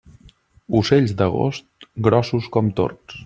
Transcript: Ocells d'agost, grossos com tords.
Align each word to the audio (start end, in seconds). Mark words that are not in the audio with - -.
Ocells 0.79 1.13
d'agost, 1.19 1.87
grossos 2.09 2.49
com 2.57 2.73
tords. 2.81 3.19